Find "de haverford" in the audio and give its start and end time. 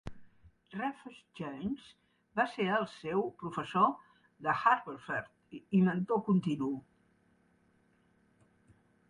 4.47-5.55